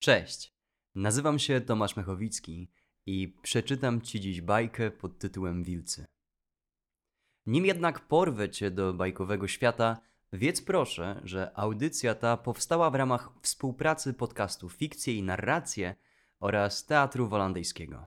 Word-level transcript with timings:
Cześć, 0.00 0.54
nazywam 0.94 1.38
się 1.38 1.60
Tomasz 1.60 1.96
Mechowicki 1.96 2.70
i 3.06 3.36
przeczytam 3.42 4.00
Ci 4.00 4.20
dziś 4.20 4.40
bajkę 4.40 4.90
pod 4.90 5.18
tytułem 5.18 5.64
Wilcy. 5.64 6.06
Nim 7.46 7.66
jednak 7.66 8.08
porwę 8.08 8.50
Cię 8.50 8.70
do 8.70 8.94
bajkowego 8.94 9.48
świata, 9.48 10.00
wiedz 10.32 10.62
proszę, 10.62 11.20
że 11.24 11.58
audycja 11.58 12.14
ta 12.14 12.36
powstała 12.36 12.90
w 12.90 12.94
ramach 12.94 13.30
współpracy 13.42 14.14
podcastu 14.14 14.68
Fikcje 14.68 15.14
i 15.14 15.22
Narracje 15.22 15.94
oraz 16.38 16.86
Teatru 16.86 17.28
Wolandyjskiego. 17.28 18.06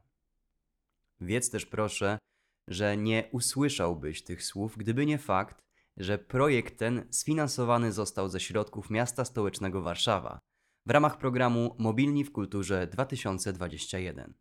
Wiedz 1.21 1.49
też 1.49 1.65
proszę, 1.65 2.19
że 2.67 2.97
nie 2.97 3.29
usłyszałbyś 3.31 4.23
tych 4.23 4.43
słów, 4.43 4.77
gdyby 4.77 5.05
nie 5.05 5.17
fakt, 5.17 5.63
że 5.97 6.17
projekt 6.17 6.77
ten 6.77 7.07
sfinansowany 7.11 7.91
został 7.91 8.29
ze 8.29 8.39
środków 8.39 8.89
miasta 8.89 9.25
stołecznego 9.25 9.81
Warszawa 9.81 10.52
w 10.85 10.89
ramach 10.89 11.17
programu 11.17 11.75
Mobilni 11.79 12.23
w 12.23 12.31
Kulturze 12.31 12.87
2021. 12.87 14.33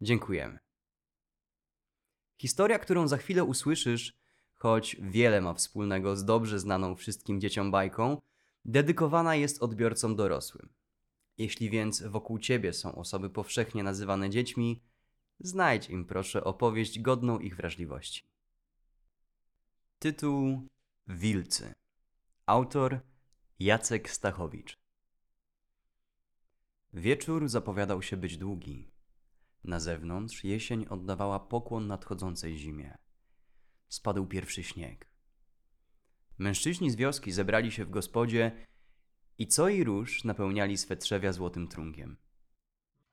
Dziękujemy. 0.00 0.58
Historia, 2.38 2.78
którą 2.78 3.08
za 3.08 3.16
chwilę 3.16 3.44
usłyszysz, 3.44 4.18
choć 4.54 4.96
wiele 5.00 5.40
ma 5.40 5.54
wspólnego 5.54 6.16
z 6.16 6.24
dobrze 6.24 6.60
znaną 6.60 6.94
wszystkim 6.94 7.40
dzieciom 7.40 7.70
bajką, 7.70 8.20
dedykowana 8.64 9.34
jest 9.34 9.62
odbiorcom 9.62 10.16
dorosłym. 10.16 10.68
Jeśli 11.38 11.70
więc 11.70 12.02
wokół 12.02 12.38
ciebie 12.38 12.72
są 12.72 12.94
osoby 12.94 13.30
powszechnie 13.30 13.82
nazywane 13.82 14.30
dziećmi, 14.30 14.82
znajdź 15.40 15.90
im 15.90 16.04
proszę 16.04 16.44
opowieść 16.44 17.00
godną 17.00 17.38
ich 17.38 17.56
wrażliwości. 17.56 18.26
Tytuł 19.98 20.68
Wilcy. 21.08 21.74
Autor 22.46 23.00
Jacek 23.58 24.10
Stachowicz. 24.10 24.83
Wieczór 26.94 27.48
zapowiadał 27.48 28.02
się 28.02 28.16
być 28.16 28.38
długi. 28.38 28.90
Na 29.64 29.80
zewnątrz 29.80 30.44
jesień 30.44 30.86
oddawała 30.86 31.40
pokłon 31.40 31.86
nadchodzącej 31.86 32.58
zimie. 32.58 32.98
Spadł 33.88 34.26
pierwszy 34.26 34.62
śnieg. 34.62 35.08
Mężczyźni 36.38 36.90
z 36.90 36.96
wioski 36.96 37.32
zebrali 37.32 37.72
się 37.72 37.84
w 37.84 37.90
gospodzie 37.90 38.66
i 39.38 39.46
co 39.46 39.68
i 39.68 39.84
róż 39.84 40.24
napełniali 40.24 40.76
swe 40.78 40.96
trzewia 40.96 41.32
złotym 41.32 41.68
trunkiem. 41.68 42.16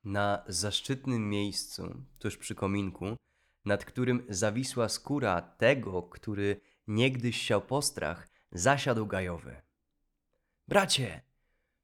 Na 0.04 0.44
zaszczytnym 0.48 1.30
miejscu, 1.30 2.04
tuż 2.20 2.38
przy 2.38 2.56
kominku, 2.56 3.16
nad 3.66 3.86
którym 3.86 4.26
zawisła 4.30 4.90
skóra 4.90 5.42
tego, 5.42 6.04
który 6.04 6.62
niegdyś 6.88 7.42
siał 7.42 7.62
postrach, 7.62 8.30
zasiadł 8.52 9.06
gajowy. 9.06 9.62
Bracie, 10.68 11.31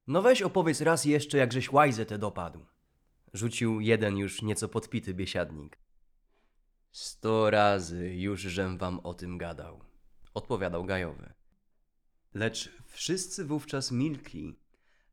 no 0.08 0.22
weź 0.22 0.42
opowiedz 0.42 0.80
raz 0.80 1.04
jeszcze, 1.04 1.38
jakżeś 1.38 1.72
łajzę 1.72 2.06
te 2.06 2.18
dopadł. 2.18 2.66
Rzucił 3.32 3.80
jeden 3.80 4.16
już 4.16 4.42
nieco 4.42 4.68
podpity 4.68 5.14
biesiadnik. 5.14 5.78
Sto 6.92 7.50
razy 7.50 8.14
już 8.14 8.40
żem 8.40 8.78
wam 8.78 9.00
o 9.00 9.14
tym 9.14 9.38
gadał, 9.38 9.80
odpowiadał 10.34 10.84
gajowy. 10.84 11.32
Lecz 12.34 12.70
wszyscy 12.86 13.44
wówczas 13.44 13.92
milkli, 13.92 14.60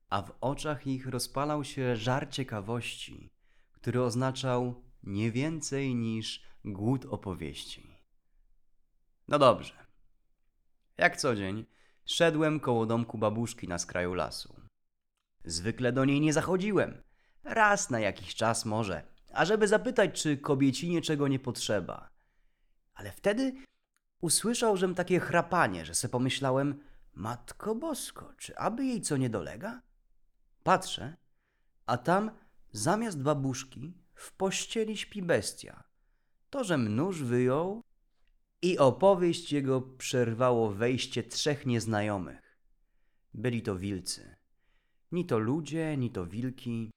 a 0.09 0.21
w 0.21 0.31
oczach 0.41 0.87
ich 0.87 1.07
rozpalał 1.07 1.63
się 1.63 1.95
żar 1.95 2.29
ciekawości, 2.29 3.33
który 3.71 4.01
oznaczał 4.01 4.83
nie 5.03 5.31
więcej 5.31 5.95
niż 5.95 6.43
głód 6.65 7.05
opowieści. 7.05 7.97
No 9.27 9.39
dobrze. 9.39 9.85
Jak 10.97 11.17
co 11.17 11.35
dzień 11.35 11.65
szedłem 12.05 12.59
koło 12.59 12.85
domku 12.85 13.17
babuszki 13.17 13.67
na 13.67 13.77
skraju 13.77 14.13
lasu. 14.13 14.64
Zwykle 15.45 15.91
do 15.91 16.05
niej 16.05 16.21
nie 16.21 16.33
zachodziłem. 16.33 17.01
Raz 17.43 17.89
na 17.89 17.99
jakiś 17.99 18.35
czas 18.35 18.65
może, 18.65 19.03
ażeby 19.33 19.67
zapytać, 19.67 20.21
czy 20.21 20.37
kobiecinie 20.37 21.01
czego 21.01 21.27
nie 21.27 21.39
potrzeba. 21.39 22.09
Ale 22.93 23.11
wtedy 23.11 23.53
usłyszał, 24.21 24.77
żem 24.77 24.95
takie 24.95 25.19
chrapanie, 25.19 25.85
że 25.85 25.95
se 25.95 26.09
pomyślałem, 26.09 26.83
Matko 27.13 27.75
Bosko, 27.75 28.33
czy 28.37 28.57
aby 28.57 28.85
jej 28.85 29.01
co 29.01 29.17
nie 29.17 29.29
dolega? 29.29 29.81
Patrzę, 30.63 31.17
a 31.85 31.97
tam 31.97 32.31
zamiast 32.71 33.21
babuszki 33.21 33.93
w 34.13 34.31
pościeli 34.31 34.97
śpi 34.97 35.21
bestia. 35.21 35.83
To, 36.49 36.63
że 36.63 36.77
nóż 36.77 37.23
wyjął 37.23 37.83
i 38.61 38.77
opowieść 38.77 39.51
jego 39.51 39.81
przerwało 39.81 40.71
wejście 40.71 41.23
trzech 41.23 41.65
nieznajomych. 41.65 42.59
Byli 43.33 43.61
to 43.61 43.75
wilcy. 43.75 44.34
Ni 45.11 45.25
to 45.25 45.39
ludzie, 45.39 45.97
ni 45.97 46.11
to 46.11 46.25
wilki. 46.25 46.91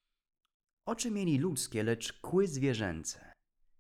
Oczy 0.87 1.11
mieli 1.11 1.39
ludzkie, 1.39 1.83
lecz 1.83 2.13
kły 2.21 2.47
zwierzęce. 2.47 3.33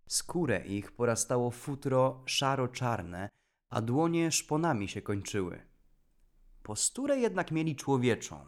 Skórę 0.08 0.66
ich 0.66 0.92
porastało 0.92 1.50
futro 1.50 2.22
szaro-czarne, 2.26 3.28
a 3.70 3.82
dłonie 3.82 4.32
szponami 4.32 4.88
się 4.88 5.02
kończyły. 5.02 5.66
Posturę 6.62 7.18
jednak 7.18 7.50
mieli 7.50 7.76
człowieczą. 7.76 8.46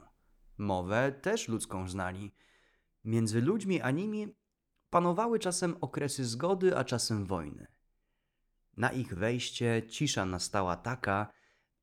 Mowę 0.59 1.13
też 1.13 1.49
ludzką 1.49 1.89
znali. 1.89 2.35
Między 3.05 3.41
ludźmi 3.41 3.81
a 3.81 3.91
nimi 3.91 4.35
panowały 4.91 5.39
czasem 5.39 5.77
okresy 5.81 6.25
zgody, 6.25 6.77
a 6.77 6.85
czasem 6.85 7.27
wojny. 7.27 7.67
Na 8.77 8.93
ich 8.93 9.15
wejście 9.15 9.83
cisza 9.89 10.25
nastała 10.25 10.77
taka, 10.77 11.33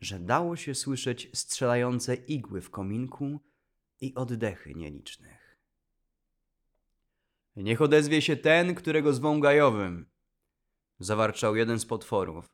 że 0.02 0.20
dało 0.20 0.56
się 0.56 0.76
słyszeć 0.76 1.30
strzelające 1.34 2.16
igły 2.16 2.62
w 2.62 2.70
kominku 2.70 3.40
i 4.02 4.16
oddechy 4.16 4.76
nielicznych. 4.76 5.58
Niech 7.56 7.82
odezwie 7.82 8.22
się 8.22 8.36
ten, 8.36 8.76
którego 8.76 9.14
zwą 9.14 9.40
gajowym, 9.40 10.10
zawarczał 11.00 11.56
jeden 11.56 11.80
z 11.80 11.86
potworów, 11.86 12.46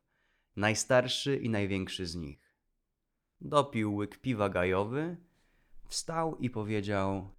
najstarszy 0.56 1.38
i 1.38 1.50
największy 1.50 2.06
z 2.06 2.16
nich. 2.16 2.56
Dopił 3.42 3.96
łyk 3.96 4.18
piwa 4.18 4.50
gajowy, 4.50 5.18
wstał 5.88 6.38
i 6.38 6.50
powiedział: 6.50 7.36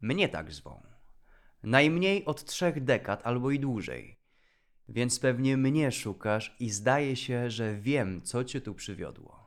Mnie 0.00 0.28
tak 0.28 0.52
zwą. 0.52 0.82
Najmniej 1.62 2.24
od 2.24 2.44
trzech 2.44 2.84
dekad 2.84 3.26
albo 3.26 3.50
i 3.50 3.60
dłużej. 3.60 4.20
Więc 4.88 5.20
pewnie 5.20 5.56
mnie 5.56 5.92
szukasz 5.92 6.56
i 6.60 6.70
zdaje 6.70 7.16
się, 7.16 7.50
że 7.50 7.76
wiem, 7.76 8.22
co 8.22 8.44
cię 8.44 8.60
tu 8.60 8.74
przywiodło. 8.74 9.44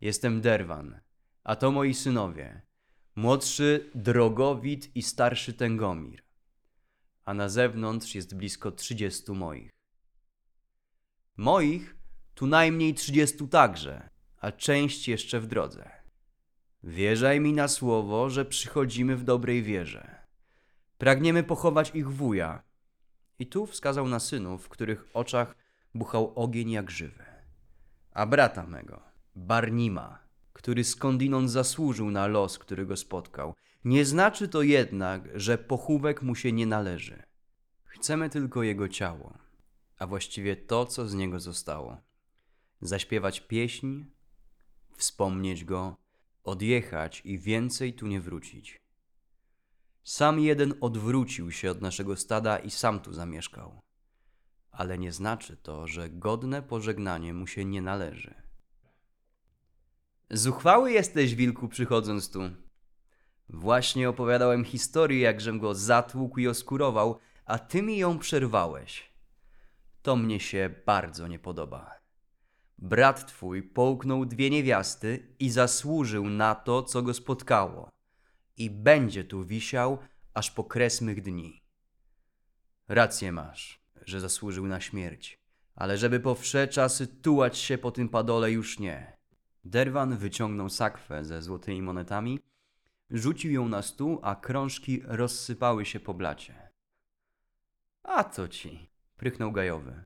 Jestem 0.00 0.40
Derwan, 0.40 1.00
a 1.46 1.56
to 1.56 1.70
moi 1.70 1.94
synowie. 1.94 2.62
Młodszy 3.16 3.90
Drogowit 3.94 4.96
i 4.96 5.02
starszy 5.02 5.52
Tęgomir. 5.52 6.22
A 7.24 7.34
na 7.34 7.48
zewnątrz 7.48 8.14
jest 8.14 8.34
blisko 8.34 8.72
trzydziestu 8.72 9.34
moich. 9.34 9.70
Moich 11.36 11.96
tu 12.34 12.46
najmniej 12.46 12.94
trzydziestu 12.94 13.48
także, 13.48 14.08
a 14.36 14.52
część 14.52 15.08
jeszcze 15.08 15.40
w 15.40 15.46
drodze. 15.46 15.90
Wierzaj 16.82 17.40
mi 17.40 17.52
na 17.52 17.68
słowo, 17.68 18.30
że 18.30 18.44
przychodzimy 18.44 19.16
w 19.16 19.24
dobrej 19.24 19.62
wierze. 19.62 20.26
Pragniemy 20.98 21.42
pochować 21.42 21.90
ich 21.94 22.10
wuja. 22.10 22.62
I 23.38 23.46
tu 23.46 23.66
wskazał 23.66 24.08
na 24.08 24.20
synów, 24.20 24.64
w 24.64 24.68
których 24.68 25.06
oczach 25.14 25.56
buchał 25.94 26.32
ogień 26.34 26.70
jak 26.70 26.90
żywy. 26.90 27.24
A 28.12 28.26
brata 28.26 28.66
mego, 28.66 29.02
Barnima, 29.34 30.25
który 30.56 30.84
skądinąd 30.84 31.50
zasłużył 31.50 32.10
na 32.10 32.26
los, 32.26 32.58
który 32.58 32.86
go 32.86 32.96
spotkał. 32.96 33.54
Nie 33.84 34.04
znaczy 34.04 34.48
to 34.48 34.62
jednak, 34.62 35.28
że 35.34 35.58
pochówek 35.58 36.22
mu 36.22 36.34
się 36.34 36.52
nie 36.52 36.66
należy. 36.66 37.22
Chcemy 37.84 38.30
tylko 38.30 38.62
jego 38.62 38.88
ciało, 38.88 39.38
a 39.98 40.06
właściwie 40.06 40.56
to, 40.56 40.86
co 40.86 41.08
z 41.08 41.14
niego 41.14 41.40
zostało. 41.40 42.00
Zaśpiewać 42.80 43.40
pieśń, 43.40 44.04
wspomnieć 44.96 45.64
go, 45.64 45.96
odjechać 46.44 47.22
i 47.24 47.38
więcej 47.38 47.92
tu 47.94 48.06
nie 48.06 48.20
wrócić. 48.20 48.80
Sam 50.04 50.40
jeden 50.40 50.74
odwrócił 50.80 51.52
się 51.52 51.70
od 51.70 51.80
naszego 51.80 52.16
stada 52.16 52.58
i 52.58 52.70
sam 52.70 53.00
tu 53.00 53.12
zamieszkał. 53.12 53.80
Ale 54.70 54.98
nie 54.98 55.12
znaczy 55.12 55.56
to, 55.56 55.86
że 55.86 56.10
godne 56.10 56.62
pożegnanie 56.62 57.34
mu 57.34 57.46
się 57.46 57.64
nie 57.64 57.82
należy. 57.82 58.45
Zuchwały 60.30 60.92
jesteś, 60.92 61.34
wilku, 61.34 61.68
przychodząc 61.68 62.30
tu. 62.30 62.40
Właśnie 63.48 64.08
opowiadałem 64.08 64.64
historię, 64.64 65.20
jakżem 65.20 65.58
go 65.58 65.74
zatłukł 65.74 66.40
i 66.40 66.48
oskurował, 66.48 67.18
a 67.44 67.58
ty 67.58 67.82
mi 67.82 67.98
ją 67.98 68.18
przerwałeś. 68.18 69.12
To 70.02 70.16
mnie 70.16 70.40
się 70.40 70.70
bardzo 70.86 71.28
nie 71.28 71.38
podoba. 71.38 71.90
Brat 72.78 73.26
twój 73.26 73.62
połknął 73.62 74.26
dwie 74.26 74.50
niewiasty 74.50 75.34
i 75.38 75.50
zasłużył 75.50 76.30
na 76.30 76.54
to, 76.54 76.82
co 76.82 77.02
go 77.02 77.14
spotkało. 77.14 77.90
I 78.56 78.70
będzie 78.70 79.24
tu 79.24 79.44
wisiał, 79.44 79.98
aż 80.34 80.50
po 80.50 80.64
kres 80.64 81.00
mych 81.00 81.22
dni. 81.22 81.62
Rację 82.88 83.32
masz, 83.32 83.80
że 84.02 84.20
zasłużył 84.20 84.66
na 84.66 84.80
śmierć, 84.80 85.38
ale 85.74 85.98
żeby 85.98 86.20
po 86.20 86.34
wsze 86.34 86.68
czasy 86.68 87.06
tułać 87.06 87.58
się 87.58 87.78
po 87.78 87.90
tym 87.90 88.08
padole 88.08 88.52
już 88.52 88.78
nie. 88.78 89.15
Derwan 89.66 90.16
wyciągnął 90.16 90.68
sakwę 90.68 91.24
ze 91.24 91.42
złotymi 91.42 91.82
monetami 91.82 92.40
rzucił 93.10 93.52
ją 93.52 93.68
na 93.68 93.82
stół, 93.82 94.20
a 94.22 94.34
krążki 94.36 95.02
rozsypały 95.04 95.84
się 95.84 96.00
po 96.00 96.14
blacie. 96.14 96.70
A 98.02 98.24
co 98.24 98.48
ci? 98.48 98.90
prychnął 99.16 99.52
gajowy. 99.52 100.04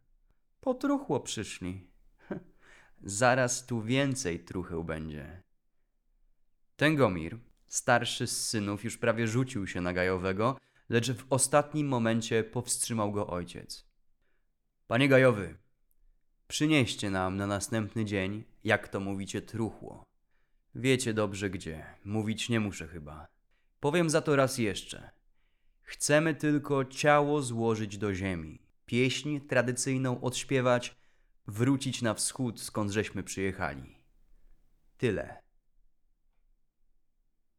Po 0.61 0.75
truchło 0.75 1.21
przyszli. 1.21 1.91
Zaraz 3.21 3.67
tu 3.67 3.83
więcej 3.83 4.45
trucheł 4.45 4.85
będzie. 4.85 5.43
Tęgomir, 6.77 7.39
starszy 7.67 8.27
z 8.27 8.49
synów, 8.49 8.85
już 8.85 8.99
prawie 8.99 9.27
rzucił 9.27 9.67
się 9.67 9.81
na 9.81 9.93
gajowego, 9.93 10.59
lecz 10.89 11.13
w 11.13 11.27
ostatnim 11.31 11.89
momencie 11.89 12.45
powstrzymał 12.45 13.13
go 13.13 13.27
ojciec. 13.27 13.87
Panie 14.87 15.09
gajowy, 15.09 15.59
przynieście 16.51 17.11
nam 17.11 17.37
na 17.37 17.47
następny 17.47 18.05
dzień, 18.05 18.45
jak 18.65 18.89
to 18.89 19.01
mówicie, 19.01 19.43
truchło. 19.43 20.05
Wiecie 20.75 21.15
dobrze 21.15 21.51
gdzie, 21.51 21.85
mówić 22.05 22.49
nie 22.49 22.61
muszę 22.61 22.89
chyba. 22.89 23.27
Powiem 23.81 24.11
za 24.11 24.23
to 24.23 24.37
raz 24.37 24.59
jeszcze. 24.59 25.11
Chcemy 25.83 26.35
tylko 26.35 26.85
ciało 26.85 27.43
złożyć 27.43 27.99
do 27.99 28.15
ziemi, 28.15 28.63
pieśń 28.87 29.41
tradycyjną 29.41 30.21
odśpiewać, 30.21 30.97
wrócić 31.47 32.03
na 32.03 32.15
wschód, 32.15 32.61
skąd 32.61 32.91
żeśmy 32.91 33.23
przyjechali. 33.23 33.99
Tyle. 34.99 35.43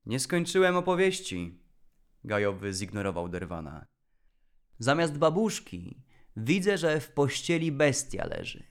Nie 0.06 0.20
skończyłem 0.20 0.76
opowieści. 0.76 1.60
Gajowy 2.24 2.74
zignorował 2.74 3.30
Derwana. 3.30 3.86
Zamiast 4.80 5.18
babuszki 5.18 6.04
widzę, 6.36 6.78
że 6.78 7.00
w 7.00 7.12
pościeli 7.12 7.72
bestia 7.72 8.26
leży. 8.26 8.70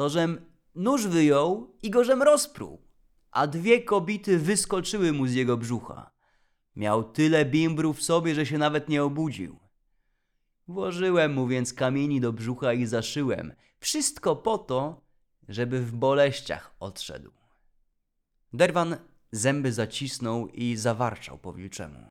To 0.00 0.08
żem 0.08 0.46
nóż 0.74 1.06
wyjął 1.06 1.76
i 1.82 1.90
go 1.90 2.04
żem 2.04 2.22
rozpruł, 2.22 2.82
a 3.30 3.46
dwie 3.46 3.82
kobity 3.82 4.38
wyskoczyły 4.38 5.12
mu 5.12 5.26
z 5.26 5.34
jego 5.34 5.56
brzucha. 5.56 6.10
Miał 6.76 7.12
tyle 7.12 7.44
bimbrów 7.44 7.98
w 7.98 8.02
sobie, 8.02 8.34
że 8.34 8.46
się 8.46 8.58
nawet 8.58 8.88
nie 8.88 9.04
obudził. 9.04 9.58
Włożyłem 10.68 11.34
mu 11.34 11.46
więc 11.46 11.74
kamieni 11.74 12.20
do 12.20 12.32
brzucha 12.32 12.72
i 12.72 12.86
zaszyłem. 12.86 13.52
Wszystko 13.78 14.36
po 14.36 14.58
to, 14.58 15.00
żeby 15.48 15.80
w 15.80 15.92
boleściach 15.92 16.74
odszedł. 16.80 17.32
Derwan 18.52 18.96
zęby 19.32 19.72
zacisnął 19.72 20.48
i 20.48 20.76
zawarczał 20.76 21.38
po 21.38 21.52
wilczemu. 21.52 22.08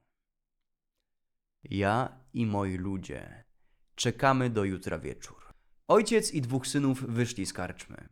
Ja 1.64 2.20
i 2.34 2.46
moi 2.46 2.78
ludzie 2.78 3.44
czekamy 3.96 4.50
do 4.50 4.64
jutra 4.64 5.00
wieczór. 5.00 5.49
Ojciec 5.90 6.34
i 6.34 6.42
dwóch 6.42 6.68
synów 6.68 7.04
wyszli 7.04 7.46
z 7.46 7.54
karczmy. 7.54 8.10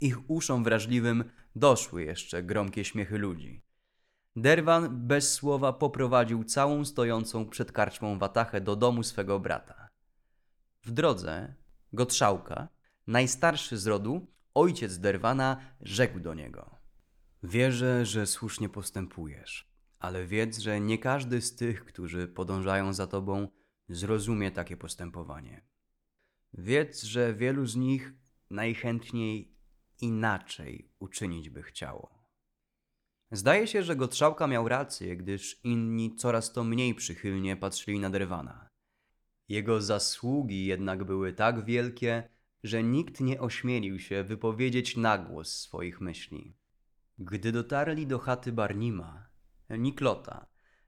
Ich 0.00 0.30
uszom 0.30 0.64
wrażliwym 0.64 1.24
doszły 1.56 2.02
jeszcze 2.02 2.42
gromkie 2.42 2.84
śmiechy 2.84 3.18
ludzi. 3.18 3.62
Derwan 4.36 5.06
bez 5.06 5.32
słowa 5.32 5.72
poprowadził 5.72 6.44
całą 6.44 6.84
stojącą 6.84 7.48
przed 7.48 7.72
karczmą 7.72 8.18
watachę 8.18 8.60
do 8.60 8.76
domu 8.76 9.02
swego 9.02 9.40
brata. 9.40 9.88
W 10.82 10.90
drodze 10.90 11.54
Gotrzałka, 11.92 12.68
najstarszy 13.06 13.78
z 13.78 13.86
rodu, 13.86 14.26
ojciec 14.54 14.98
Derwana, 14.98 15.60
rzekł 15.80 16.20
do 16.20 16.34
niego: 16.34 16.76
Wierzę, 17.42 18.06
że 18.06 18.26
słusznie 18.26 18.68
postępujesz, 18.68 19.72
ale 19.98 20.26
wiedz, 20.26 20.58
że 20.58 20.80
nie 20.80 20.98
każdy 20.98 21.40
z 21.40 21.56
tych, 21.56 21.84
którzy 21.84 22.28
podążają 22.28 22.92
za 22.92 23.06
tobą, 23.06 23.48
zrozumie 23.88 24.50
takie 24.50 24.76
postępowanie. 24.76 25.67
Wiedz, 26.60 27.02
że 27.02 27.34
wielu 27.34 27.66
z 27.66 27.76
nich 27.76 28.12
najchętniej 28.50 29.54
inaczej 30.00 30.90
uczynić 30.98 31.50
by 31.50 31.62
chciało. 31.62 32.24
Zdaje 33.30 33.66
się, 33.66 33.82
że 33.82 33.96
Gotrzałka 33.96 34.46
miał 34.46 34.68
rację, 34.68 35.16
gdyż 35.16 35.60
inni 35.64 36.16
coraz 36.16 36.52
to 36.52 36.64
mniej 36.64 36.94
przychylnie 36.94 37.56
patrzyli 37.56 37.98
na 37.98 38.10
Derwana. 38.10 38.68
Jego 39.48 39.82
zasługi 39.82 40.66
jednak 40.66 41.04
były 41.04 41.32
tak 41.32 41.64
wielkie, 41.64 42.28
że 42.62 42.82
nikt 42.82 43.20
nie 43.20 43.40
ośmielił 43.40 43.98
się 43.98 44.24
wypowiedzieć 44.24 44.96
na 44.96 45.18
głos 45.18 45.60
swoich 45.60 46.00
myśli. 46.00 46.56
Gdy 47.18 47.52
dotarli 47.52 48.06
do 48.06 48.18
chaty 48.18 48.52
Barnima, 48.52 49.28
Niklota, 49.70 50.46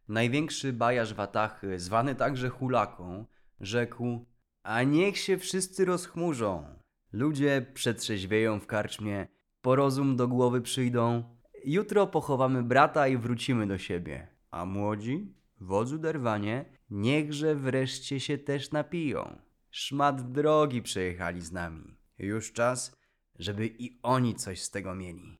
największy 0.09 0.73
bajarz 0.73 1.15
Watachy, 1.15 1.79
zwany 1.79 2.15
także 2.15 2.49
Hulaką, 2.49 3.27
rzekł: 3.61 4.27
A 4.63 4.83
niech 4.83 5.19
się 5.19 5.39
wszyscy 5.39 5.85
rozchmurzą. 5.85 6.65
Ludzie 7.13 7.67
przetrzeźwieją 7.75 8.61
w 8.61 8.67
karczmie, 8.67 9.29
porozum 9.61 10.17
do 10.17 10.29
głowy 10.29 10.61
przyjdą. 10.61 11.37
Jutro 11.65 12.07
pochowamy 12.07 12.63
brata 12.63 13.09
i 13.09 13.17
wrócimy 13.17 13.67
do 13.67 13.79
siebie. 13.79 14.29
A 14.51 14.65
młodzi, 14.65 15.35
wodzu 15.61 15.99
derwanie, 15.99 16.65
niechże 16.91 17.55
wreszcie 17.55 18.21
się 18.21 18.39
też 18.39 18.71
napiją. 18.71 19.39
Szmat 19.71 20.33
drogi 20.33 20.83
przejechali 20.83 21.41
z 21.41 21.53
nami. 21.53 21.97
Już 22.19 22.53
czas, 22.53 22.97
żeby 23.39 23.67
i 23.67 23.99
oni 24.03 24.35
coś 24.35 24.63
z 24.63 24.71
tego 24.71 24.95
mieli. 24.95 25.39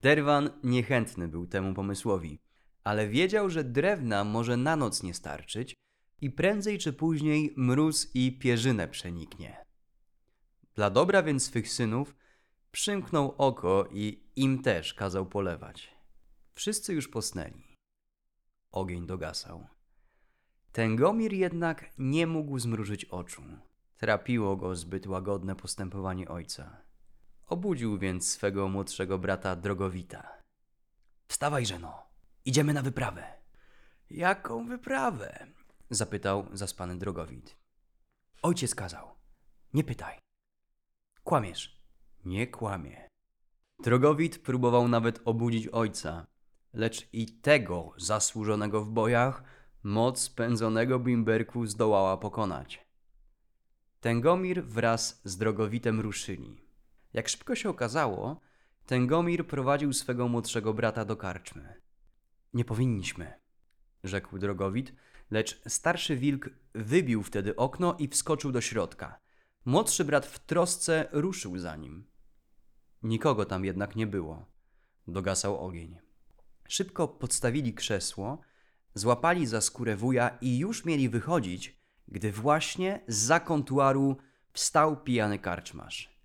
Derwan 0.00 0.50
niechętny 0.62 1.28
był 1.28 1.46
temu 1.46 1.74
pomysłowi, 1.74 2.38
ale 2.84 3.08
wiedział, 3.08 3.50
że 3.50 3.64
drewna 3.64 4.24
może 4.24 4.56
na 4.56 4.76
noc 4.76 5.02
nie 5.02 5.14
starczyć 5.14 5.81
i 6.22 6.30
prędzej 6.30 6.78
czy 6.78 6.92
później 6.92 7.54
mróz 7.56 8.10
i 8.14 8.38
pierzynę 8.38 8.88
przeniknie. 8.88 9.64
Dla 10.74 10.90
dobra 10.90 11.22
więc 11.22 11.44
swych 11.44 11.68
synów 11.68 12.14
przymknął 12.70 13.34
oko 13.38 13.88
i 13.92 14.30
im 14.36 14.62
też 14.62 14.94
kazał 14.94 15.26
polewać. 15.26 15.94
Wszyscy 16.54 16.94
już 16.94 17.08
posnęli. 17.08 17.76
Ogień 18.70 19.06
dogasał. 19.06 19.66
Tęgomir 20.72 21.32
jednak 21.32 21.90
nie 21.98 22.26
mógł 22.26 22.58
zmrużyć 22.58 23.04
oczu. 23.04 23.42
Trapiło 23.96 24.56
go 24.56 24.76
zbyt 24.76 25.06
łagodne 25.06 25.56
postępowanie 25.56 26.28
ojca. 26.28 26.82
Obudził 27.46 27.98
więc 27.98 28.30
swego 28.30 28.68
młodszego 28.68 29.18
brata 29.18 29.56
Drogowita. 29.56 30.42
Wstawaj, 31.28 31.66
żeno, 31.66 32.02
idziemy 32.44 32.72
na 32.72 32.82
wyprawę. 32.82 33.24
Jaką 34.10 34.66
wyprawę? 34.66 35.46
Zapytał 35.94 36.46
zaspany 36.52 36.98
Drogowit. 36.98 37.56
Ojciec 38.42 38.74
kazał. 38.74 39.08
Nie 39.74 39.84
pytaj. 39.84 40.18
Kłamiesz. 41.24 41.82
Nie 42.24 42.46
kłamie. 42.46 43.08
Drogowit 43.78 44.38
próbował 44.38 44.88
nawet 44.88 45.20
obudzić 45.24 45.68
ojca, 45.68 46.26
lecz 46.72 47.08
i 47.12 47.26
tego 47.26 47.92
zasłużonego 47.96 48.84
w 48.84 48.90
bojach 48.90 49.42
moc 49.82 50.30
pędzonego 50.30 50.98
bimberku 50.98 51.66
zdołała 51.66 52.16
pokonać. 52.16 52.86
Tęgomir 54.00 54.64
wraz 54.64 55.20
z 55.24 55.36
Drogowitem 55.36 56.00
ruszyli. 56.00 56.62
Jak 57.12 57.28
szybko 57.28 57.54
się 57.54 57.68
okazało, 57.68 58.40
Tęgomir 58.86 59.46
prowadził 59.46 59.92
swego 59.92 60.28
młodszego 60.28 60.74
brata 60.74 61.04
do 61.04 61.16
karczmy. 61.16 61.74
Nie 62.54 62.64
powinniśmy, 62.64 63.32
rzekł 64.04 64.38
Drogowit, 64.38 64.92
lecz 65.32 65.62
starszy 65.68 66.16
wilk 66.16 66.50
wybił 66.74 67.22
wtedy 67.22 67.56
okno 67.56 67.96
i 67.98 68.08
wskoczył 68.08 68.52
do 68.52 68.60
środka. 68.60 69.20
Młodszy 69.64 70.04
brat 70.04 70.26
w 70.26 70.38
trosce 70.38 71.08
ruszył 71.12 71.58
za 71.58 71.76
nim. 71.76 72.04
Nikogo 73.02 73.44
tam 73.44 73.64
jednak 73.64 73.96
nie 73.96 74.06
było. 74.06 74.46
Dogasał 75.08 75.66
ogień. 75.66 75.98
Szybko 76.68 77.08
podstawili 77.08 77.74
krzesło, 77.74 78.40
złapali 78.94 79.46
za 79.46 79.60
skórę 79.60 79.96
wuja 79.96 80.38
i 80.40 80.58
już 80.58 80.84
mieli 80.84 81.08
wychodzić, 81.08 81.80
gdy 82.08 82.32
właśnie 82.32 83.00
z 83.08 83.44
kontuaru 83.44 84.16
wstał 84.52 85.02
pijany 85.02 85.38
karczmarz. 85.38 86.18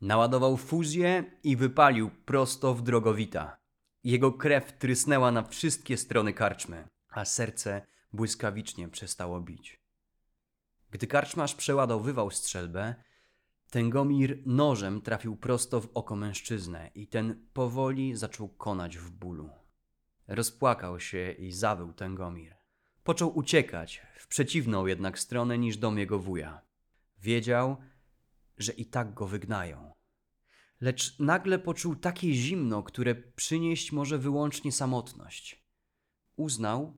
Naładował 0.00 0.56
fuzję 0.56 1.24
i 1.42 1.56
wypalił 1.56 2.10
prosto 2.10 2.74
w 2.74 2.82
drogowita. 2.82 3.56
Jego 4.04 4.32
krew 4.32 4.78
trysnęła 4.78 5.32
na 5.32 5.42
wszystkie 5.42 5.96
strony 5.96 6.32
karczmy, 6.32 6.88
a 7.08 7.24
serce 7.24 7.93
błyskawicznie 8.14 8.88
przestało 8.88 9.40
bić. 9.40 9.80
Gdy 10.90 11.06
karczmarz 11.06 11.54
przeładowywał 11.54 12.30
strzelbę, 12.30 12.94
Tęgomir 13.70 14.42
nożem 14.46 15.00
trafił 15.00 15.36
prosto 15.36 15.80
w 15.80 15.88
oko 15.94 16.16
mężczyznę 16.16 16.90
i 16.94 17.06
ten 17.06 17.46
powoli 17.52 18.16
zaczął 18.16 18.48
konać 18.48 18.98
w 18.98 19.10
bólu. 19.10 19.50
Rozpłakał 20.28 21.00
się 21.00 21.32
i 21.32 21.52
zawył 21.52 21.92
Tęgomir. 21.92 22.56
Począł 23.04 23.38
uciekać, 23.38 24.02
w 24.18 24.26
przeciwną 24.26 24.86
jednak 24.86 25.18
stronę 25.18 25.58
niż 25.58 25.76
dom 25.76 25.98
jego 25.98 26.18
wuja. 26.18 26.60
Wiedział, 27.18 27.76
że 28.58 28.72
i 28.72 28.86
tak 28.86 29.14
go 29.14 29.26
wygnają. 29.26 29.92
Lecz 30.80 31.18
nagle 31.18 31.58
poczuł 31.58 31.96
takie 31.96 32.32
zimno, 32.32 32.82
które 32.82 33.14
przynieść 33.14 33.92
może 33.92 34.18
wyłącznie 34.18 34.72
samotność. 34.72 35.64
Uznał, 36.36 36.96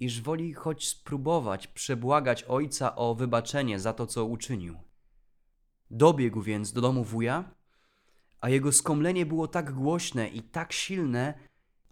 iż 0.00 0.20
woli 0.20 0.54
choć 0.54 0.88
spróbować 0.88 1.66
przebłagać 1.66 2.42
ojca 2.42 2.96
o 2.96 3.14
wybaczenie 3.14 3.80
za 3.80 3.92
to, 3.92 4.06
co 4.06 4.24
uczynił. 4.24 4.76
Dobiegł 5.90 6.42
więc 6.42 6.72
do 6.72 6.80
domu 6.80 7.04
wuja, 7.04 7.54
a 8.40 8.48
jego 8.48 8.72
skomlenie 8.72 9.26
było 9.26 9.48
tak 9.48 9.72
głośne 9.72 10.28
i 10.28 10.42
tak 10.42 10.72
silne, 10.72 11.34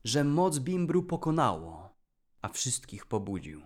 że 0.04 0.24
moc 0.24 0.58
Bimbru 0.58 1.02
pokonało, 1.02 1.96
a 2.42 2.48
wszystkich 2.48 3.06
pobudził. 3.06 3.62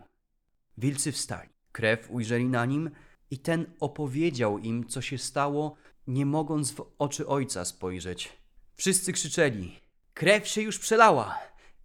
Wilcy 0.79 1.13
wstali, 1.13 1.49
krew 1.73 2.11
ujrzeli 2.11 2.49
na 2.49 2.65
nim 2.67 2.91
i 3.31 3.39
ten 3.39 3.67
opowiedział 3.81 4.59
im, 4.59 4.87
co 4.89 5.03
się 5.03 5.19
stało, 5.19 5.77
nie 6.07 6.27
mogąc 6.27 6.73
w 6.73 6.83
oczy 6.99 7.27
ojca 7.27 7.65
spojrzeć. 7.65 8.33
Wszyscy 8.75 9.13
krzyczeli: 9.13 9.81
Krew 10.15 10.49
się 10.49 10.63
już 10.63 10.79
przelała! 10.79 11.39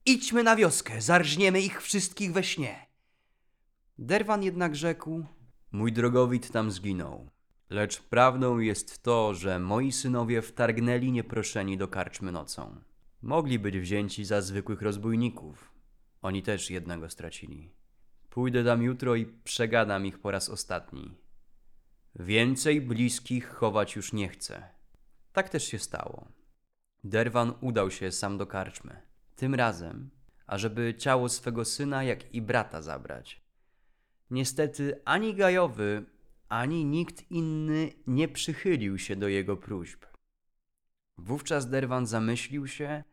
Idźmy 0.05 0.43
na 0.43 0.55
wioskę, 0.55 1.01
zarżniemy 1.01 1.61
ich 1.61 1.81
wszystkich 1.81 2.33
we 2.33 2.43
śnie. 2.43 2.85
Derwan 3.97 4.43
jednak 4.43 4.75
rzekł: 4.75 5.25
Mój 5.71 5.93
drogowit 5.93 6.51
tam 6.51 6.71
zginął. 6.71 7.29
Lecz 7.69 8.01
prawdą 8.01 8.59
jest 8.59 9.03
to, 9.03 9.33
że 9.33 9.59
moi 9.59 9.91
synowie 9.91 10.41
wtargnęli 10.41 11.11
nieproszeni 11.11 11.77
do 11.77 11.87
karczmy 11.87 12.31
nocą. 12.31 12.81
Mogli 13.21 13.59
być 13.59 13.79
wzięci 13.79 14.25
za 14.25 14.41
zwykłych 14.41 14.81
rozbójników. 14.81 15.71
Oni 16.21 16.43
też 16.43 16.69
jednego 16.69 17.09
stracili. 17.09 17.73
Pójdę 18.29 18.63
tam 18.63 18.83
jutro 18.83 19.15
i 19.15 19.25
przegadam 19.25 20.05
ich 20.05 20.19
po 20.19 20.31
raz 20.31 20.49
ostatni. 20.49 21.17
Więcej 22.15 22.81
bliskich 22.81 23.47
chować 23.47 23.95
już 23.95 24.13
nie 24.13 24.29
chcę. 24.29 24.69
Tak 25.33 25.49
też 25.49 25.63
się 25.63 25.79
stało. 25.79 26.27
Derwan 27.03 27.53
udał 27.61 27.91
się 27.91 28.11
sam 28.11 28.37
do 28.37 28.47
karczmy. 28.47 29.10
Tym 29.41 29.55
razem, 29.55 30.09
ażeby 30.47 30.95
ciało 30.97 31.29
swego 31.29 31.65
syna, 31.65 32.03
jak 32.03 32.33
i 32.33 32.41
brata 32.41 32.81
zabrać. 32.81 33.41
Niestety 34.29 35.01
ani 35.05 35.35
Gajowy, 35.35 36.05
ani 36.49 36.85
nikt 36.85 37.31
inny 37.31 37.91
nie 38.07 38.27
przychylił 38.27 38.97
się 38.97 39.15
do 39.15 39.27
jego 39.27 39.57
próśb. 39.57 40.05
Wówczas 41.17 41.69
Derwan 41.69 42.07
zamyślił 42.07 42.67
się, 42.67 43.03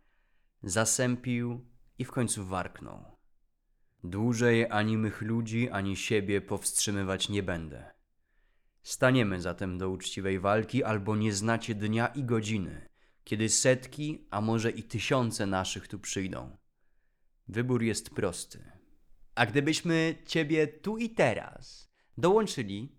zasępił 0.63 1.67
i 1.99 2.05
w 2.05 2.11
końcu 2.11 2.45
warknął. 2.45 3.17
Dłużej 4.05 4.71
ani 4.71 4.99
mych 4.99 5.23
ludzi, 5.23 5.71
ani 5.71 5.97
siebie 5.97 6.41
powstrzymywać 6.41 7.29
nie 7.29 7.43
będę. 7.43 7.91
Staniemy 8.83 9.41
zatem 9.41 9.79
do 9.79 9.91
uczciwej 9.91 10.41
walki, 10.41 10.85
albo 10.85 11.17
nie 11.17 11.33
znacie 11.33 11.75
dnia 11.75 12.07
i 12.07 12.25
godziny, 12.25 12.88
kiedy 13.29 13.49
setki, 13.49 14.27
a 14.31 14.41
może 14.41 14.71
i 14.71 14.83
tysiące 14.83 15.47
naszych 15.47 15.89
tu 15.89 15.99
przyjdą. 15.99 16.57
Wybór 17.49 17.83
jest 17.83 18.11
prosty. 18.11 18.73
A 19.35 19.47
gdybyśmy 19.47 20.23
ciebie 20.27 20.69
tu 20.69 20.99
i 20.99 21.11
teraz 21.11 21.91
dołączyli, 22.19 22.97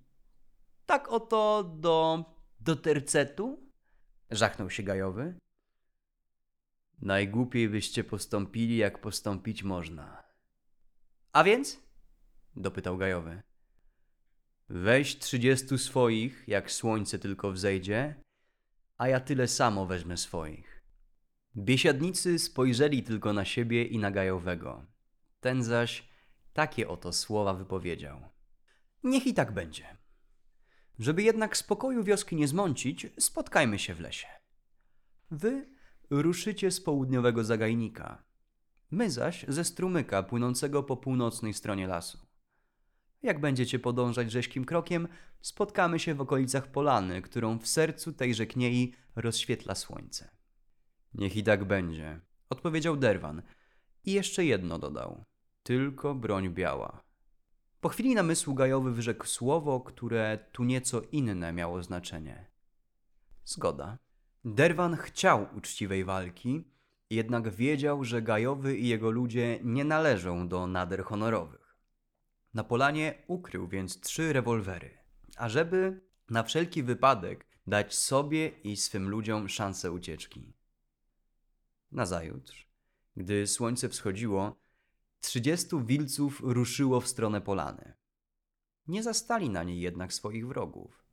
tak 0.85 1.07
oto 1.07 1.63
do, 1.63 2.25
do 2.59 2.75
tercetu? 2.75 3.71
Żachnął 4.31 4.69
się 4.69 4.83
Gajowy. 4.83 5.39
Najgłupiej 7.01 7.69
byście 7.69 8.03
postąpili, 8.03 8.77
jak 8.77 9.01
postąpić 9.01 9.63
można. 9.63 10.23
A 11.33 11.43
więc? 11.43 11.79
dopytał 12.55 12.97
Gajowy. 12.97 13.41
Weź 14.69 15.19
trzydziestu 15.19 15.77
swoich, 15.77 16.43
jak 16.47 16.71
słońce 16.71 17.19
tylko 17.19 17.51
wzejdzie, 17.51 18.21
a 18.99 19.07
ja 19.07 19.19
tyle 19.19 19.47
samo 19.47 19.85
wezmę 19.85 20.17
swoich. 20.17 20.83
Biesiadnicy 21.57 22.39
spojrzeli 22.39 23.03
tylko 23.03 23.33
na 23.33 23.45
siebie 23.45 23.85
i 23.85 23.99
na 23.99 24.11
Gajowego. 24.11 24.85
Ten 25.39 25.63
zaś 25.63 26.09
takie 26.53 26.87
oto 26.87 27.13
słowa 27.13 27.53
wypowiedział. 27.53 28.21
Niech 29.03 29.27
i 29.27 29.33
tak 29.33 29.51
będzie. 29.51 29.97
Żeby 30.99 31.23
jednak 31.23 31.57
spokoju 31.57 32.03
wioski 32.03 32.35
nie 32.35 32.47
zmącić, 32.47 33.07
spotkajmy 33.19 33.79
się 33.79 33.93
w 33.93 33.99
lesie. 33.99 34.27
Wy 35.31 35.69
ruszycie 36.09 36.71
z 36.71 36.81
południowego 36.81 37.43
zagajnika, 37.43 38.23
my 38.91 39.11
zaś 39.11 39.45
ze 39.47 39.63
strumyka 39.63 40.23
płynącego 40.23 40.83
po 40.83 40.97
północnej 40.97 41.53
stronie 41.53 41.87
lasu. 41.87 42.28
Jak 43.21 43.39
będziecie 43.39 43.79
podążać 43.79 44.31
rzeźkim 44.31 44.65
krokiem, 44.65 45.07
spotkamy 45.41 45.99
się 45.99 46.15
w 46.15 46.21
okolicach 46.21 46.67
polany, 46.67 47.21
którą 47.21 47.59
w 47.59 47.67
sercu 47.67 48.13
tejże 48.13 48.45
kniei 48.45 48.93
rozświetla 49.15 49.75
słońce. 49.75 50.29
Niech 51.13 51.35
i 51.35 51.43
tak 51.43 51.65
będzie, 51.65 52.19
odpowiedział 52.49 52.97
Derwan 52.97 53.41
i 54.05 54.11
jeszcze 54.11 54.45
jedno 54.45 54.79
dodał. 54.79 55.23
Tylko 55.63 56.15
broń 56.15 56.49
biała. 56.49 57.03
Po 57.81 57.89
chwili 57.89 58.15
namysłu 58.15 58.53
Gajowy 58.53 58.91
wyrzekł 58.91 59.25
słowo, 59.25 59.79
które 59.79 60.39
tu 60.51 60.63
nieco 60.63 61.01
inne 61.11 61.53
miało 61.53 61.83
znaczenie. 61.83 62.45
Zgoda. 63.45 63.97
Derwan 64.45 64.95
chciał 64.95 65.47
uczciwej 65.57 66.05
walki, 66.05 66.63
jednak 67.09 67.49
wiedział, 67.49 68.03
że 68.03 68.21
Gajowy 68.21 68.77
i 68.77 68.87
jego 68.87 69.11
ludzie 69.11 69.59
nie 69.63 69.83
należą 69.83 70.47
do 70.47 70.67
nader 70.67 71.03
honorowych. 71.03 71.58
Na 72.53 72.63
polanie 72.63 73.23
ukrył 73.27 73.67
więc 73.67 73.99
trzy 73.99 74.33
rewolwery, 74.33 74.97
ażeby 75.37 76.01
na 76.29 76.43
wszelki 76.43 76.83
wypadek 76.83 77.47
dać 77.67 77.95
sobie 77.95 78.47
i 78.47 78.77
swym 78.77 79.09
ludziom 79.09 79.49
szansę 79.49 79.91
ucieczki. 79.91 80.53
Nazajutrz, 81.91 82.69
gdy 83.15 83.47
słońce 83.47 83.89
wschodziło, 83.89 84.59
trzydziestu 85.19 85.85
wilców 85.85 86.41
ruszyło 86.43 87.01
w 87.01 87.07
stronę 87.07 87.41
polany. 87.41 87.93
Nie 88.87 89.03
zastali 89.03 89.49
na 89.49 89.63
niej 89.63 89.79
jednak 89.79 90.13
swoich 90.13 90.47
wrogów. 90.47 91.05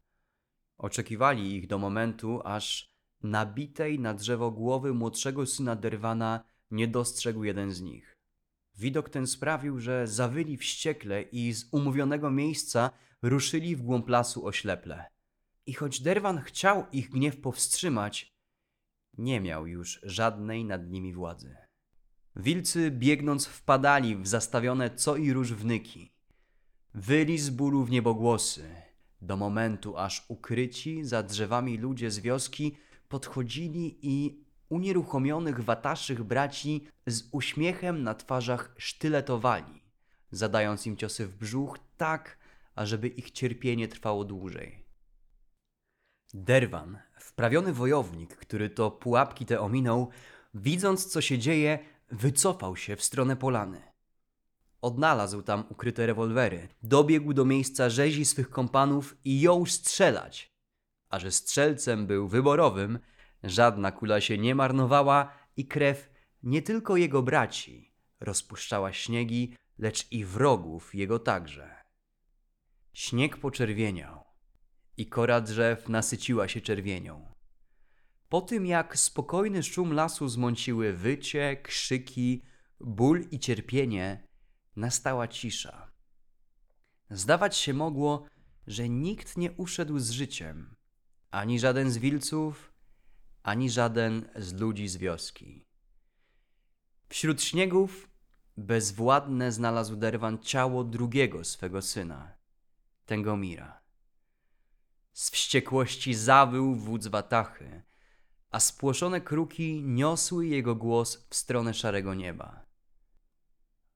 Oczekiwali 0.79 1.57
ich 1.57 1.67
do 1.67 1.79
momentu, 1.79 2.41
aż 2.45 2.97
nabitej 3.23 4.01
na 4.01 4.15
drzewo 4.15 4.51
głowy 4.51 4.95
młodszego 4.95 5.47
syna 5.47 5.77
Derwana 5.77 6.45
nie 6.71 6.89
dostrzegł 6.89 7.45
jeden 7.45 7.73
z 7.73 7.81
nich. 7.81 8.16
Widok 8.77 9.09
ten 9.09 9.27
sprawił, 9.27 9.79
że 9.79 10.07
zawyli 10.07 10.57
wściekle 10.57 11.23
i 11.23 11.53
z 11.53 11.69
umówionego 11.71 12.31
miejsca 12.31 12.91
ruszyli 13.23 13.77
w 13.77 13.83
głąb 13.83 14.09
lasu 14.09 14.47
ośleple. 14.47 15.05
I 15.67 15.75
choć 15.75 16.01
Derwan 16.01 16.41
chciał 16.41 16.87
ich 16.93 17.11
gniew 17.11 17.41
powstrzymać, 17.41 18.37
nie 19.19 19.41
miał 19.41 19.67
już 19.67 20.01
żadnej 20.03 20.65
nad 20.65 20.91
nimi 20.91 21.15
władzy. 21.15 21.57
Wilcy 22.37 22.91
biegnąc 22.91 23.47
wpadali 23.47 24.17
w 24.17 24.27
zastawione 24.27 24.91
co 24.91 25.17
i 25.17 25.33
róż 25.33 25.53
wnyki. 25.53 26.13
Wyli 26.95 27.39
z 27.39 27.51
bólu 27.51 27.85
w 27.85 27.91
niebogłosy, 27.91 28.71
do 29.23 29.37
momentu 29.37 29.97
aż 29.97 30.25
ukryci 30.29 31.05
za 31.05 31.23
drzewami 31.23 31.79
ludzie 31.79 32.11
z 32.11 32.19
wioski 32.19 32.77
podchodzili 33.09 33.99
i 34.03 34.46
unieruchomionych 34.69 35.65
wataszych 35.65 36.23
braci 36.23 36.89
z 37.07 37.29
uśmiechem 37.33 38.03
na 38.03 38.15
twarzach 38.15 38.75
sztyletowali, 38.79 39.83
zadając 40.31 40.87
im 40.87 40.97
ciosy 40.97 41.27
w 41.27 41.37
brzuch 41.37 41.79
tak, 41.97 42.39
ażeby 42.75 43.09
ich 43.09 43.31
cierpienie 43.31 43.89
trwało 43.89 44.25
dłużej. 44.25 44.85
Derwan, 46.35 46.99
wprawiony 47.19 47.73
wojownik, 47.73 48.37
który 48.37 48.71
to 48.71 48.91
pułapki 48.91 49.47
te 49.47 49.61
ominął, 49.61 50.11
widząc 50.55 51.07
co 51.07 51.21
się 51.21 51.39
dzieje, 51.39 51.79
wycofał 52.11 52.77
się 52.77 52.97
w 52.97 53.03
stronę 53.05 53.37
polany. 53.37 53.83
Odnalazł 54.83 55.43
tam 55.43 55.65
ukryte 55.69 56.07
rewolwery, 56.07 56.69
dobiegł 56.83 57.33
do 57.33 57.45
miejsca 57.45 57.91
rzezi 57.91 58.25
swych 58.25 58.51
kompanów 58.51 59.17
i 59.25 59.41
jął 59.41 59.67
strzelać. 59.67 60.53
A 61.09 61.19
że 61.19 61.33
strzelcem 61.33 62.07
był 62.07 62.29
wyborowym, 62.29 62.99
żadna 63.47 63.93
kula 63.93 64.21
się 64.21 64.39
nie 64.39 64.55
marnowała 64.55 65.33
i 65.57 65.67
krew 65.67 66.11
nie 66.43 66.63
tylko 66.63 66.97
jego 66.97 67.23
braci 67.23 67.95
rozpuszczała 68.21 68.93
śniegi, 68.93 69.57
lecz 69.79 70.13
i 70.13 70.25
wrogów 70.25 70.95
jego 70.95 71.19
także. 71.19 71.77
Śnieg 72.93 73.37
poczerwieniał 73.37 74.25
i 74.97 75.07
kora 75.07 75.41
drzew 75.41 75.89
nasyciła 75.89 76.49
się 76.49 76.61
czerwienią. 76.61 77.33
Po 78.29 78.41
tym 78.41 78.67
jak 78.67 78.99
spokojny 78.99 79.63
szum 79.63 79.93
lasu 79.93 80.29
zmąciły 80.29 80.93
wycie, 80.93 81.57
krzyki, 81.57 82.43
ból 82.81 83.25
i 83.31 83.39
cierpienie, 83.39 84.29
nastała 84.77 85.29
cisza. 85.29 85.93
Zdawać 87.11 87.57
się 87.57 87.75
mogło, 87.75 88.27
że 88.67 88.89
nikt 88.89 89.37
nie 89.37 89.53
uszedł 89.53 89.99
z 89.99 90.11
życiem, 90.11 90.77
ani 91.31 91.59
żaden 91.59 91.91
z 91.91 91.99
wilców, 91.99 92.73
ani 93.47 93.71
żaden 93.71 94.29
z 94.37 94.53
ludzi 94.53 94.89
z 94.89 94.97
wioski. 94.97 95.67
Wśród 97.09 97.43
śniegów 97.43 98.11
bezwładne 98.57 99.53
znalazł 99.53 99.97
Derwan 99.97 100.39
ciało 100.39 100.85
drugiego 100.85 101.45
swego 101.45 101.83
syna, 101.83 102.33
Tengomira. 103.05 103.81
Z 105.13 105.31
wściekłości 105.31 106.15
zawył 106.15 106.75
wódz 106.75 107.07
Watachy, 107.07 107.83
a 108.51 108.61
spłoszone 108.61 109.21
kruki 109.21 109.83
niosły 109.83 110.47
jego 110.47 110.75
głos 110.75 111.27
w 111.31 111.35
stronę 111.35 111.75
szarego 111.75 112.15
nieba. 112.15 112.67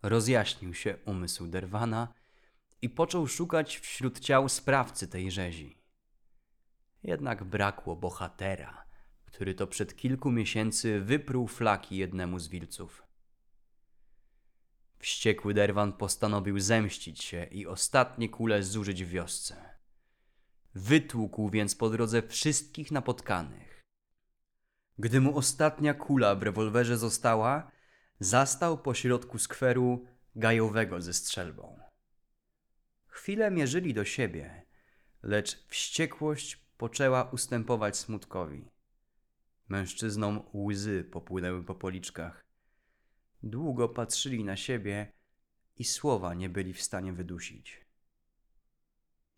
Rozjaśnił 0.02 0.74
się 0.74 0.96
umysł 1.04 1.46
Derwana 1.46 2.14
i 2.82 2.88
począł 2.90 3.26
szukać 3.26 3.78
wśród 3.78 4.20
ciał 4.20 4.48
sprawcy 4.48 5.08
tej 5.08 5.30
rzezi. 5.30 5.78
Jednak 7.02 7.44
brakło 7.44 7.96
bohatera, 7.96 8.89
który 9.32 9.54
to 9.54 9.66
przed 9.66 9.96
kilku 9.96 10.30
miesięcy 10.30 11.00
wypruł 11.00 11.46
flaki 11.46 11.96
jednemu 11.96 12.38
z 12.38 12.48
wilców. 12.48 13.02
Wściekły 14.98 15.54
Derwan 15.54 15.92
postanowił 15.92 16.60
zemścić 16.60 17.24
się 17.24 17.44
i 17.44 17.66
ostatnie 17.66 18.28
kule 18.28 18.62
zużyć 18.62 19.04
w 19.04 19.08
wiosce. 19.08 19.78
Wytłukł 20.74 21.50
więc 21.50 21.76
po 21.76 21.90
drodze 21.90 22.22
wszystkich 22.22 22.90
napotkanych. 22.90 23.82
Gdy 24.98 25.20
mu 25.20 25.38
ostatnia 25.38 25.94
kula 25.94 26.34
w 26.34 26.42
rewolwerze 26.42 26.98
została, 26.98 27.70
zastał 28.20 28.78
pośrodku 28.78 29.38
skweru 29.38 30.06
gajowego 30.36 31.00
ze 31.00 31.12
strzelbą. 31.12 31.80
Chwilę 33.06 33.50
mierzyli 33.50 33.94
do 33.94 34.04
siebie, 34.04 34.66
lecz 35.22 35.66
wściekłość 35.68 36.56
poczęła 36.76 37.30
ustępować 37.30 37.96
smutkowi. 37.96 38.70
Mężczyznom 39.70 40.42
łzy 40.54 41.04
popłynęły 41.04 41.64
po 41.64 41.74
policzkach. 41.74 42.46
Długo 43.42 43.88
patrzyli 43.88 44.44
na 44.44 44.56
siebie 44.56 45.12
i 45.76 45.84
słowa 45.84 46.34
nie 46.34 46.48
byli 46.48 46.74
w 46.74 46.82
stanie 46.82 47.12
wydusić. 47.12 47.86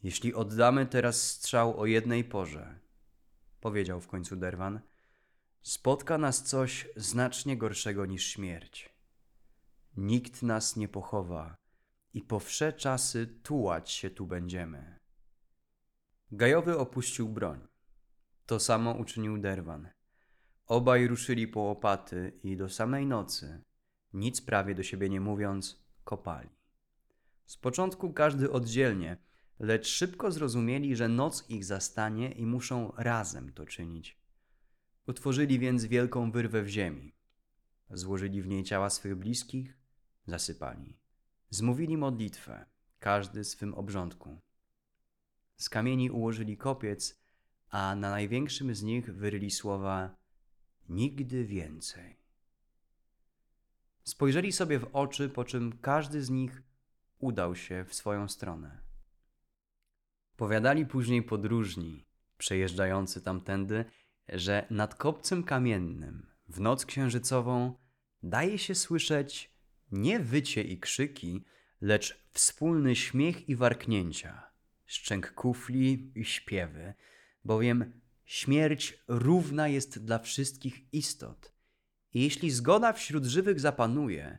Jeśli 0.02 0.34
oddamy 0.34 0.86
teraz 0.86 1.30
strzał 1.30 1.80
o 1.80 1.86
jednej 1.86 2.24
porze, 2.24 2.78
powiedział 3.60 4.00
w 4.00 4.06
końcu 4.06 4.36
Derwan, 4.36 4.80
spotka 5.62 6.18
nas 6.18 6.42
coś 6.42 6.88
znacznie 6.96 7.56
gorszego 7.56 8.06
niż 8.06 8.26
śmierć. 8.26 8.94
Nikt 9.96 10.42
nas 10.42 10.76
nie 10.76 10.88
pochowa 10.88 11.56
i 12.12 12.22
po 12.22 12.40
wsze 12.40 12.72
czasy 12.72 13.26
tułać 13.26 13.90
się 13.90 14.10
tu 14.10 14.26
będziemy. 14.26 14.98
Gajowy 16.30 16.78
opuścił 16.78 17.28
broń. 17.28 17.68
To 18.46 18.60
samo 18.60 18.92
uczynił 18.92 19.38
Derwan. 19.38 19.88
Obaj 20.72 21.06
ruszyli 21.06 21.48
po 21.48 21.60
łopaty 21.60 22.32
i 22.42 22.56
do 22.56 22.68
samej 22.68 23.06
nocy, 23.06 23.62
nic 24.12 24.40
prawie 24.40 24.74
do 24.74 24.82
siebie 24.82 25.08
nie 25.08 25.20
mówiąc, 25.20 25.84
kopali. 26.04 26.48
Z 27.46 27.56
początku 27.56 28.12
każdy 28.12 28.50
oddzielnie, 28.52 29.16
lecz 29.58 29.86
szybko 29.86 30.32
zrozumieli, 30.32 30.96
że 30.96 31.08
noc 31.08 31.50
ich 31.50 31.64
zastanie 31.64 32.32
i 32.32 32.46
muszą 32.46 32.92
razem 32.96 33.52
to 33.52 33.66
czynić. 33.66 34.18
Utworzyli 35.06 35.58
więc 35.58 35.84
wielką 35.84 36.30
wyrwę 36.30 36.62
w 36.62 36.68
ziemi. 36.68 37.14
Złożyli 37.90 38.42
w 38.42 38.48
niej 38.48 38.64
ciała 38.64 38.90
swych 38.90 39.16
bliskich, 39.16 39.78
zasypali. 40.26 40.98
Zmówili 41.50 41.96
modlitwę, 41.96 42.66
każdy 42.98 43.44
swym 43.44 43.74
obrządku. 43.74 44.40
Z 45.56 45.68
kamieni 45.68 46.10
ułożyli 46.10 46.56
kopiec, 46.56 47.22
a 47.70 47.94
na 47.94 48.10
największym 48.10 48.74
z 48.74 48.82
nich 48.82 49.14
wyryli 49.14 49.50
słowa 49.50 50.21
Nigdy 50.88 51.44
więcej. 51.44 52.16
Spojrzeli 54.04 54.52
sobie 54.52 54.78
w 54.78 54.88
oczy, 54.92 55.28
po 55.28 55.44
czym 55.44 55.78
każdy 55.78 56.22
z 56.22 56.30
nich 56.30 56.62
udał 57.18 57.56
się 57.56 57.84
w 57.84 57.94
swoją 57.94 58.28
stronę. 58.28 58.80
Powiadali 60.36 60.86
później 60.86 61.22
podróżni, 61.22 62.06
przejeżdżający 62.38 63.20
tamtędy, 63.20 63.84
że 64.28 64.66
nad 64.70 64.94
kopcem 64.94 65.44
kamiennym, 65.44 66.26
w 66.48 66.60
noc 66.60 66.86
księżycową, 66.86 67.74
daje 68.22 68.58
się 68.58 68.74
słyszeć 68.74 69.52
nie 69.92 70.20
wycie 70.20 70.62
i 70.62 70.78
krzyki, 70.78 71.44
lecz 71.80 72.26
wspólny 72.30 72.96
śmiech 72.96 73.48
i 73.48 73.56
warknięcia, 73.56 74.50
szczęk 74.86 75.32
kufli 75.34 76.12
i 76.14 76.24
śpiewy, 76.24 76.94
bowiem 77.44 78.00
śmierć 78.32 79.04
równa 79.08 79.68
jest 79.68 80.04
dla 80.04 80.18
wszystkich 80.18 80.94
istot. 80.94 81.52
I 82.14 82.22
jeśli 82.22 82.50
zgoda 82.50 82.92
wśród 82.92 83.24
żywych 83.24 83.60
zapanuje, 83.60 84.38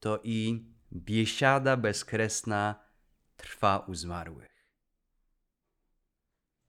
to 0.00 0.20
i 0.24 0.66
biesiada 0.92 1.76
bezkresna 1.76 2.84
trwa 3.36 3.78
u 3.78 3.94
zmarłych. 3.94 4.51